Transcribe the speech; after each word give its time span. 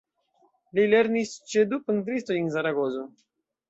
Li 0.79 0.85
lernis 0.93 1.35
ĉe 1.53 1.69
du 1.71 1.81
pentristoj 1.87 2.43
en 2.43 2.53
Zaragozo. 2.59 3.11